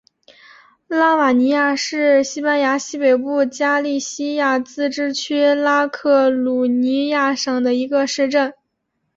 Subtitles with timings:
[0.87, 8.51] 拉瓦尼亚是西班牙西北部加利西亚自治区拉科鲁尼亚省的一个市镇。